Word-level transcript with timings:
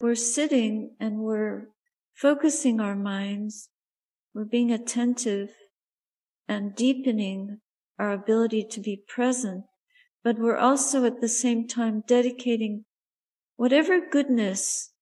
we're 0.00 0.14
sitting 0.14 0.94
and 1.00 1.18
we're 1.18 1.68
focusing 2.14 2.80
our 2.80 2.96
minds, 2.96 3.70
we're 4.34 4.44
being 4.44 4.70
attentive 4.70 5.50
and 6.48 6.74
deepening 6.74 7.60
our 7.98 8.12
ability 8.12 8.66
to 8.70 8.80
be 8.80 9.02
present, 9.08 9.64
but 10.22 10.38
we're 10.38 10.56
also 10.56 11.04
at 11.04 11.20
the 11.20 11.28
same 11.28 11.66
time 11.66 12.02
dedicating 12.06 12.84
whatever 13.56 14.00
goodness 14.00 14.92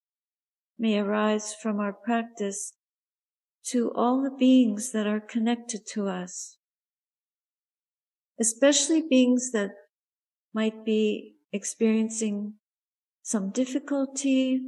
may 0.78 0.98
arise 0.98 1.54
from 1.54 1.80
our 1.80 1.92
practice 1.92 2.74
to 3.64 3.90
all 3.94 4.22
the 4.22 4.30
beings 4.30 4.92
that 4.92 5.06
are 5.06 5.20
connected 5.20 5.86
to 5.86 6.06
us, 6.06 6.58
especially 8.40 9.02
beings 9.08 9.50
that 9.52 9.70
might 10.52 10.84
be 10.84 11.34
experiencing 11.52 12.54
some 13.22 13.50
difficulty, 13.50 14.60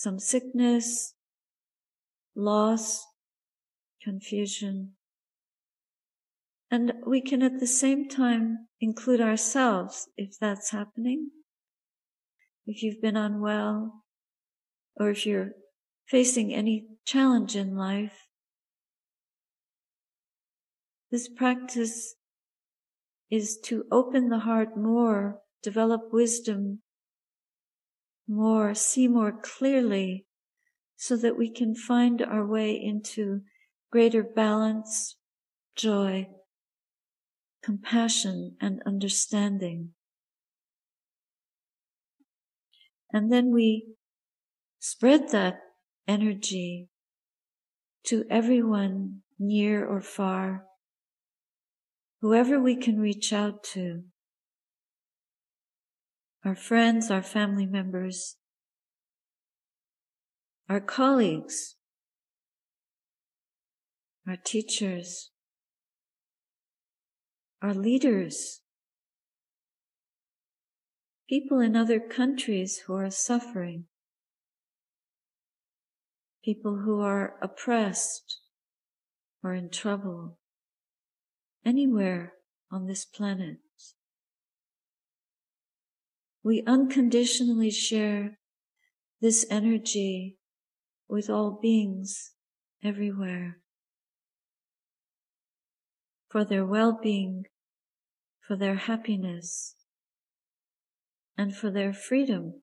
some 0.00 0.18
sickness, 0.18 1.12
loss, 2.34 3.04
confusion. 4.02 4.92
And 6.70 6.94
we 7.06 7.20
can 7.20 7.42
at 7.42 7.60
the 7.60 7.66
same 7.66 8.08
time 8.08 8.68
include 8.80 9.20
ourselves 9.20 10.08
if 10.16 10.38
that's 10.40 10.70
happening. 10.70 11.28
If 12.66 12.82
you've 12.82 13.02
been 13.02 13.18
unwell, 13.18 14.02
or 14.96 15.10
if 15.10 15.26
you're 15.26 15.50
facing 16.08 16.54
any 16.54 16.86
challenge 17.04 17.54
in 17.54 17.76
life, 17.76 18.26
this 21.10 21.28
practice 21.28 22.14
is 23.30 23.58
to 23.64 23.84
open 23.92 24.30
the 24.30 24.38
heart 24.38 24.78
more, 24.78 25.40
develop 25.62 26.10
wisdom 26.10 26.80
more, 28.30 28.74
see 28.74 29.08
more 29.08 29.32
clearly, 29.32 30.26
so 30.96 31.16
that 31.16 31.36
we 31.36 31.50
can 31.50 31.74
find 31.74 32.22
our 32.22 32.46
way 32.46 32.72
into 32.72 33.40
greater 33.90 34.22
balance, 34.22 35.16
joy, 35.74 36.28
compassion, 37.62 38.56
and 38.60 38.80
understanding. 38.86 39.90
And 43.12 43.32
then 43.32 43.50
we 43.52 43.86
spread 44.78 45.30
that 45.30 45.58
energy 46.06 46.88
to 48.04 48.24
everyone 48.30 49.22
near 49.38 49.84
or 49.84 50.00
far, 50.00 50.66
whoever 52.20 52.60
we 52.60 52.76
can 52.76 53.00
reach 53.00 53.32
out 53.32 53.64
to, 53.64 54.04
our 56.44 56.54
friends, 56.54 57.10
our 57.10 57.22
family 57.22 57.66
members, 57.66 58.36
our 60.68 60.80
colleagues, 60.80 61.76
our 64.26 64.36
teachers, 64.36 65.30
our 67.60 67.74
leaders, 67.74 68.60
people 71.28 71.60
in 71.60 71.76
other 71.76 72.00
countries 72.00 72.82
who 72.86 72.94
are 72.94 73.10
suffering, 73.10 73.84
people 76.44 76.82
who 76.84 77.00
are 77.00 77.34
oppressed 77.42 78.40
or 79.42 79.54
in 79.54 79.68
trouble, 79.70 80.38
anywhere 81.64 82.32
on 82.70 82.86
this 82.86 83.04
planet. 83.04 83.58
We 86.42 86.62
unconditionally 86.66 87.70
share 87.70 88.38
this 89.20 89.44
energy 89.50 90.38
with 91.08 91.28
all 91.28 91.58
beings 91.60 92.32
everywhere 92.82 93.58
for 96.30 96.44
their 96.44 96.64
well-being, 96.64 97.44
for 98.40 98.56
their 98.56 98.76
happiness, 98.76 99.74
and 101.36 101.54
for 101.54 101.70
their 101.70 101.92
freedom. 101.92 102.62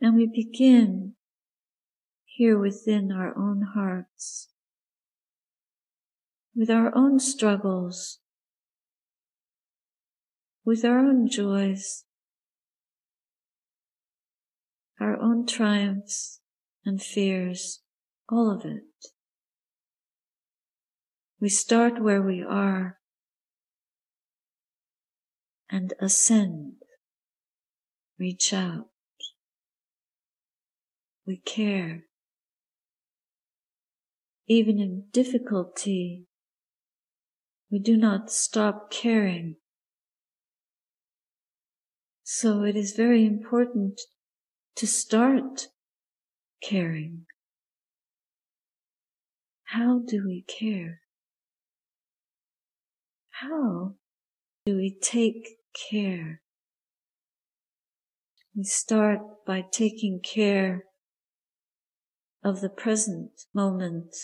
And 0.00 0.16
we 0.16 0.26
begin 0.32 1.14
here 2.24 2.56
within 2.56 3.10
our 3.10 3.36
own 3.36 3.62
hearts, 3.74 4.48
with 6.54 6.70
our 6.70 6.96
own 6.96 7.18
struggles, 7.18 8.20
with 10.68 10.84
our 10.84 10.98
own 10.98 11.26
joys, 11.26 12.04
our 15.00 15.18
own 15.18 15.46
triumphs 15.46 16.40
and 16.84 17.00
fears, 17.02 17.80
all 18.28 18.50
of 18.54 18.66
it. 18.66 18.82
We 21.40 21.48
start 21.48 22.02
where 22.02 22.20
we 22.20 22.44
are 22.46 22.98
and 25.70 25.94
ascend, 26.02 26.74
reach 28.18 28.52
out. 28.52 28.88
We 31.26 31.38
care. 31.38 32.02
Even 34.46 34.78
in 34.78 35.04
difficulty, 35.12 36.26
we 37.70 37.78
do 37.78 37.96
not 37.96 38.30
stop 38.30 38.90
caring. 38.90 39.56
So 42.30 42.62
it 42.62 42.76
is 42.76 42.92
very 42.92 43.24
important 43.24 44.02
to 44.76 44.86
start 44.86 45.68
caring. 46.62 47.24
How 49.64 50.02
do 50.06 50.26
we 50.26 50.44
care? 50.46 51.00
How 53.30 53.94
do 54.66 54.76
we 54.76 54.94
take 55.00 55.56
care? 55.90 56.42
We 58.54 58.64
start 58.64 59.20
by 59.46 59.64
taking 59.72 60.20
care 60.20 60.84
of 62.44 62.60
the 62.60 62.68
present 62.68 63.30
moment. 63.54 64.14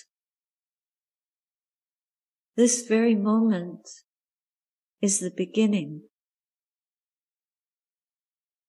This 2.54 2.87
very 2.87 3.14
moment 3.14 3.88
is 5.00 5.20
the 5.20 5.32
beginning. 5.34 6.03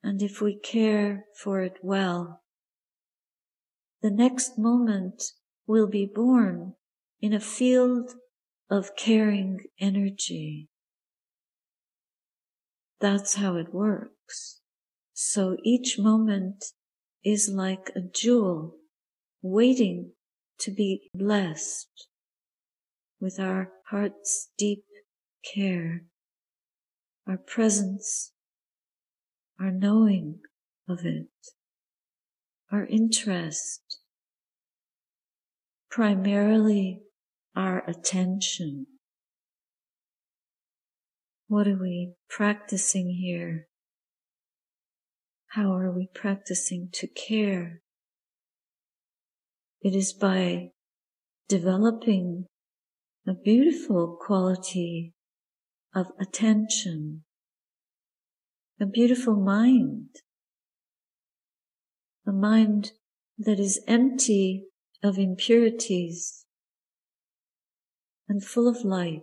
And 0.06 0.22
if 0.22 0.40
we 0.40 0.56
care 0.56 1.26
for 1.36 1.62
it 1.62 1.78
well, 1.82 2.44
the 4.04 4.12
next 4.12 4.56
moment 4.56 5.24
will 5.66 5.88
be 5.88 6.06
born 6.06 6.76
in 7.22 7.34
a 7.34 7.40
field 7.40 8.12
of 8.70 8.96
caring 8.96 9.62
energy. 9.80 10.70
That's 13.02 13.34
how 13.34 13.56
it 13.56 13.74
works. 13.74 14.62
So 15.16 15.58
each 15.64 15.98
moment 15.98 16.66
is 17.24 17.50
like 17.50 17.90
a 17.96 18.02
jewel 18.02 18.76
waiting 19.42 20.12
to 20.60 20.70
be 20.70 21.10
blessed 21.16 22.10
with 23.20 23.40
our 23.40 23.72
heart's 23.90 24.52
deep 24.56 24.84
care, 25.52 26.04
our 27.28 27.38
presence, 27.38 28.34
our 29.60 29.72
knowing 29.72 30.40
of 30.88 31.06
it, 31.06 31.28
our 32.72 32.86
interest, 32.86 34.00
primarily 35.90 37.02
our 37.56 37.84
attention. 37.88 38.86
What 41.48 41.68
are 41.68 41.78
we 41.80 42.14
practicing 42.30 43.10
here? 43.22 43.68
How 45.50 45.72
are 45.74 45.92
we 45.92 46.10
practicing 46.14 46.90
to 46.94 47.08
care? 47.08 47.82
It 49.82 49.96
is 49.96 50.12
by 50.12 50.72
developing 51.48 52.48
a 53.28 53.34
beautiful 53.34 54.18
quality 54.20 55.14
of 55.96 56.08
attention, 56.20 57.24
a 58.80 58.86
beautiful 58.86 59.36
mind, 59.36 60.10
a 62.28 62.32
mind 62.32 62.92
that 63.38 63.60
is 63.60 63.82
empty 63.88 64.66
of 65.04 65.18
impurities, 65.18 66.46
and 68.28 68.44
full 68.44 68.68
of 68.68 68.84
light. 68.84 69.22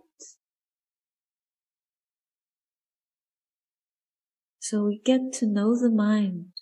So 4.58 4.84
we 4.84 5.00
get 5.04 5.32
to 5.34 5.46
know 5.46 5.78
the 5.78 5.90
mind 5.90 6.52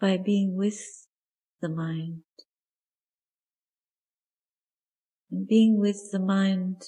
by 0.00 0.18
being 0.18 0.56
with 0.56 1.06
the 1.62 1.68
mind. 1.68 2.22
And 5.30 5.46
being 5.46 5.78
with 5.78 6.10
the 6.10 6.18
mind 6.18 6.82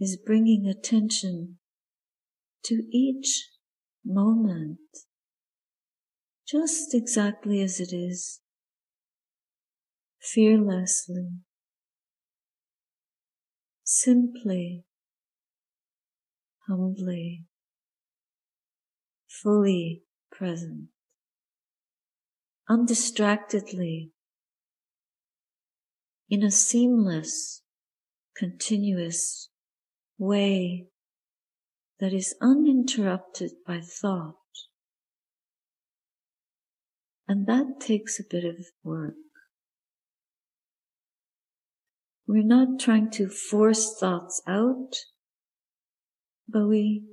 is 0.00 0.16
bringing 0.16 0.66
attention 0.66 1.58
to 2.64 2.82
each 2.90 3.50
moment 4.04 4.78
just 6.46 6.94
exactly 6.94 7.62
as 7.62 7.80
it 7.80 7.92
is, 7.92 8.40
fearlessly, 10.20 11.30
simply, 13.82 14.84
humbly, 16.68 17.44
fully 19.26 20.02
present, 20.30 20.88
undistractedly, 22.68 24.10
in 26.28 26.42
a 26.42 26.50
seamless, 26.50 27.62
continuous 28.36 29.48
way 30.18 30.88
that 32.04 32.12
is 32.12 32.34
uninterrupted 32.42 33.50
by 33.66 33.80
thought. 33.80 34.34
And 37.26 37.46
that 37.46 37.80
takes 37.80 38.20
a 38.20 38.24
bit 38.30 38.44
of 38.44 38.56
work. 38.82 39.14
We're 42.28 42.44
not 42.44 42.78
trying 42.78 43.10
to 43.12 43.30
force 43.30 43.96
thoughts 43.98 44.42
out, 44.46 44.90
but 46.46 46.66
we 46.66 47.04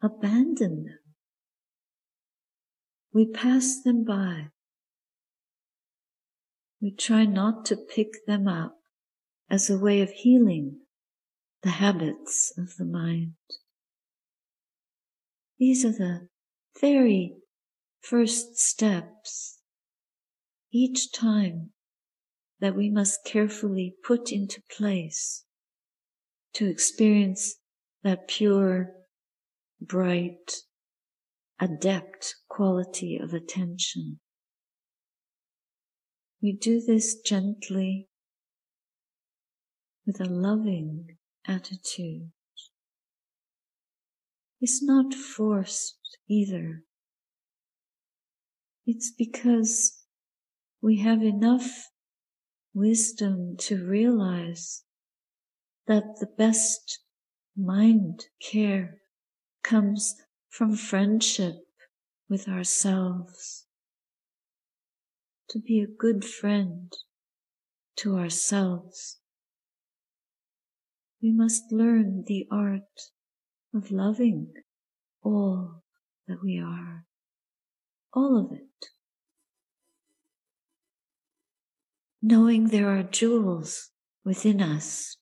abandon 0.00 0.84
them. 0.84 0.98
We 3.12 3.26
pass 3.26 3.80
them 3.84 4.04
by. 4.04 4.50
We 6.80 6.92
try 6.92 7.24
not 7.24 7.64
to 7.64 7.76
pick 7.76 8.24
them 8.28 8.46
up 8.46 8.76
as 9.50 9.68
a 9.68 9.76
way 9.76 10.00
of 10.00 10.10
healing 10.10 10.82
the 11.64 11.70
habits 11.70 12.52
of 12.56 12.76
the 12.76 12.84
mind. 12.84 13.32
These 15.58 15.84
are 15.84 15.92
the 15.92 16.28
very 16.80 17.36
first 18.00 18.56
steps 18.58 19.60
each 20.70 21.12
time 21.12 21.70
that 22.60 22.76
we 22.76 22.90
must 22.90 23.24
carefully 23.24 23.94
put 24.04 24.30
into 24.32 24.62
place 24.70 25.44
to 26.54 26.68
experience 26.68 27.56
that 28.02 28.28
pure, 28.28 28.92
bright, 29.80 30.52
adept 31.58 32.36
quality 32.48 33.18
of 33.22 33.32
attention. 33.32 34.20
We 36.42 36.52
do 36.52 36.80
this 36.80 37.18
gently 37.20 38.08
with 40.06 40.20
a 40.20 40.24
loving 40.24 41.16
attitude. 41.46 42.30
It's 44.60 44.82
not 44.82 45.12
forced 45.12 46.18
either. 46.28 46.82
It's 48.86 49.10
because 49.10 50.04
we 50.80 51.00
have 51.00 51.22
enough 51.22 51.90
wisdom 52.72 53.56
to 53.58 53.84
realize 53.84 54.84
that 55.86 56.16
the 56.20 56.26
best 56.38 57.00
mind 57.56 58.26
care 58.40 58.98
comes 59.62 60.14
from 60.48 60.76
friendship 60.76 61.56
with 62.28 62.48
ourselves. 62.48 63.66
To 65.50 65.58
be 65.58 65.80
a 65.80 65.86
good 65.86 66.24
friend 66.24 66.92
to 67.96 68.16
ourselves. 68.16 69.18
We 71.22 71.32
must 71.32 71.72
learn 71.72 72.24
the 72.26 72.46
art 72.50 73.10
of 73.76 73.90
loving 73.90 74.48
all 75.22 75.82
that 76.26 76.42
we 76.42 76.58
are 76.58 77.04
all 78.12 78.38
of 78.38 78.52
it. 78.52 78.86
Knowing 82.22 82.68
there 82.68 82.88
are 82.88 83.02
jewels 83.02 83.90
within 84.24 84.62
us, 84.62 85.18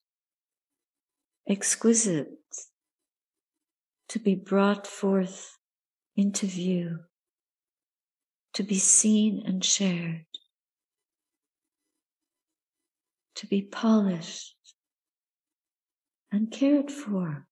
exquisite, 1.48 2.28
to 4.08 4.18
be 4.20 4.36
brought 4.36 4.86
forth 4.86 5.58
into 6.16 6.46
view, 6.46 7.00
to 8.52 8.62
be 8.62 8.78
seen 8.78 9.42
and 9.44 9.64
shared, 9.64 10.26
to 13.34 13.46
be 13.48 13.60
polished 13.60 14.54
and 16.30 16.52
cared 16.52 16.90
for. 16.90 17.46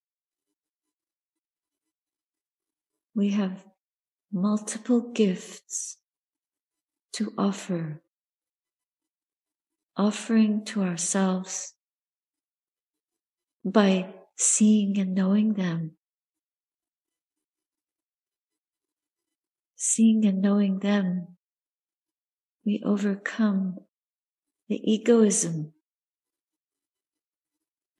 We 3.15 3.29
have 3.31 3.63
multiple 4.31 5.11
gifts 5.11 5.97
to 7.13 7.31
offer, 7.37 8.01
offering 9.95 10.65
to 10.65 10.81
ourselves 10.81 11.75
by 13.63 14.13
seeing 14.35 14.97
and 14.99 15.13
knowing 15.13 15.53
them. 15.53 15.91
Seeing 19.75 20.25
and 20.25 20.41
knowing 20.41 20.79
them, 20.79 21.37
we 22.65 22.81
overcome 22.83 23.77
the 24.69 24.79
egoism 24.91 25.73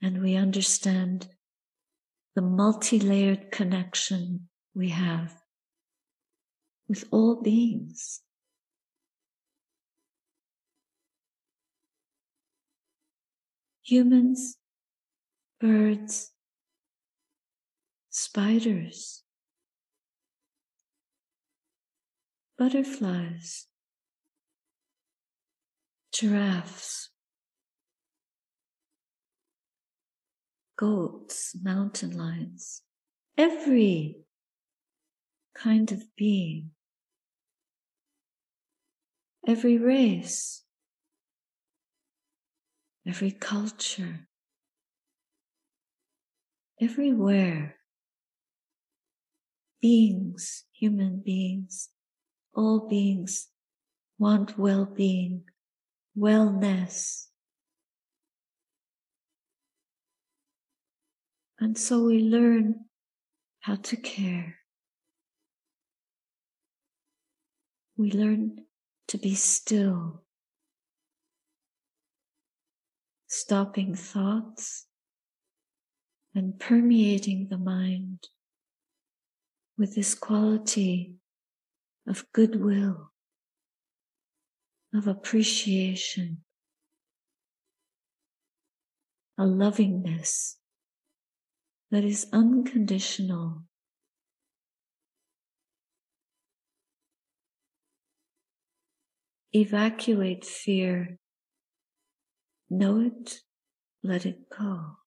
and 0.01 0.21
we 0.23 0.35
understand 0.35 1.27
the 2.35 2.41
multi 2.41 2.99
layered 2.99 3.51
connection 3.51 4.49
we 4.75 4.89
have 4.89 5.33
with 6.87 7.05
all 7.11 7.41
beings. 7.41 8.21
Humans, 13.85 14.57
birds, 15.59 16.31
spiders, 18.09 19.23
butterflies, 22.57 23.67
giraffes, 26.11 27.09
goats, 30.77 31.55
mountain 31.61 32.17
lions, 32.17 32.83
every 33.37 34.22
kind 35.55 35.91
of 35.91 36.03
being 36.15 36.71
every 39.47 39.77
race, 39.77 40.63
every 43.07 43.31
culture, 43.31 44.27
everywhere. 46.81 47.75
Beings, 49.81 50.63
human 50.71 51.21
beings, 51.25 51.89
all 52.55 52.87
beings 52.87 53.49
want 54.17 54.57
well 54.57 54.85
being, 54.85 55.43
wellness. 56.17 57.25
And 61.59 61.77
so 61.77 62.05
we 62.05 62.19
learn 62.19 62.85
how 63.59 63.75
to 63.75 63.97
care. 63.97 64.62
We 67.95 68.11
learn 68.11 68.65
to 69.07 69.17
be 69.17 69.35
still, 69.35 70.23
stopping 73.27 73.95
thoughts 73.95 74.87
and 76.33 76.59
permeating 76.59 77.47
the 77.49 77.57
mind 77.57 78.27
with 79.77 79.95
this 79.95 80.15
quality 80.15 81.15
of 82.07 82.25
goodwill, 82.33 83.11
of 84.93 85.07
appreciation, 85.07 86.43
a 89.37 89.45
lovingness 89.45 90.57
that 91.91 92.03
is 92.03 92.27
unconditional 92.33 93.63
Evacuate 99.55 100.43
fear. 100.43 101.19
Know 102.71 103.01
it, 103.01 103.41
let 104.01 104.25
it 104.25 104.49
go. 104.49 104.97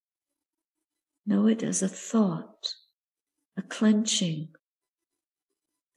Know 1.26 1.48
it 1.48 1.64
as 1.64 1.82
a 1.82 1.88
thought, 1.88 2.74
a 3.58 3.62
clenching, 3.62 4.50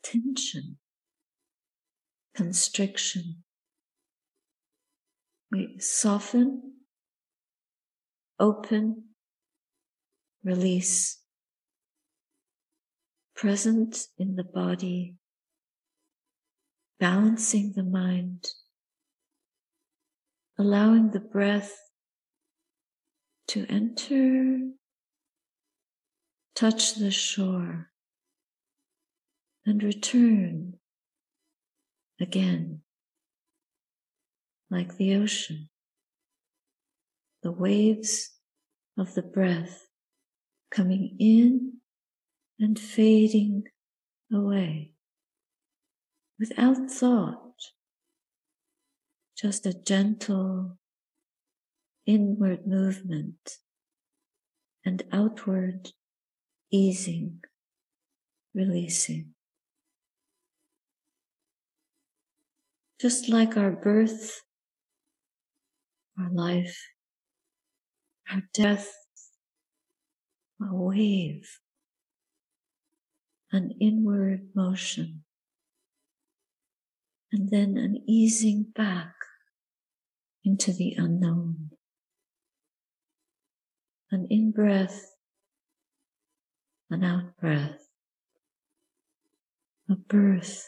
tension, 0.01 0.77
constriction. 2.33 3.43
We 5.51 5.77
soften, 5.77 6.73
open, 8.39 9.09
release, 10.43 11.21
present 13.35 14.07
in 14.17 14.35
the 14.35 14.43
body, 14.43 15.18
balancing 16.99 17.73
the 17.75 17.83
mind, 17.83 18.45
allowing 20.57 21.11
the 21.11 21.19
breath 21.19 21.73
to 23.47 23.65
enter, 23.69 24.59
touch 26.55 26.95
the 26.95 27.09
shore, 27.09 27.89
and 29.65 29.81
return 29.81 30.73
again, 32.19 32.81
like 34.69 34.97
the 34.97 35.15
ocean. 35.15 35.69
The 37.43 37.51
waves 37.51 38.31
of 38.97 39.13
the 39.13 39.21
breath 39.21 39.87
coming 40.69 41.15
in 41.17 41.77
and 42.59 42.77
fading 42.77 43.63
away 44.33 44.91
without 46.39 46.89
thought, 46.89 47.73
just 49.37 49.65
a 49.65 49.73
gentle 49.73 50.77
inward 52.05 52.65
movement 52.65 53.57
and 54.85 55.03
outward 55.11 55.91
easing, 56.71 57.41
releasing. 58.53 59.33
Just 62.99 63.29
like 63.29 63.55
our 63.55 63.71
birth, 63.71 64.41
our 66.17 66.29
life, 66.29 66.77
our 68.31 68.41
death, 68.53 68.93
a 70.61 70.75
wave, 70.75 71.59
an 73.51 73.73
inward 73.79 74.49
motion, 74.53 75.23
and 77.31 77.49
then 77.49 77.77
an 77.77 78.03
easing 78.07 78.65
back 78.75 79.13
into 80.43 80.71
the 80.73 80.95
unknown. 80.97 81.69
An 84.11 84.25
in 84.29 84.51
breath, 84.51 85.15
an 86.89 87.03
out 87.03 87.37
breath, 87.39 87.87
a 89.89 89.95
birth 89.95 90.65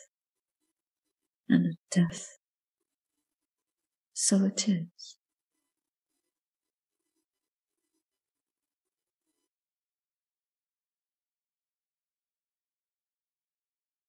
and 1.50 1.66
a 1.66 1.76
death. 1.90 2.38
So 4.14 4.46
it 4.46 4.70
is. 4.70 5.21